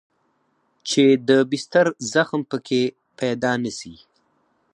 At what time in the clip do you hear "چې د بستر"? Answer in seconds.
0.89-1.85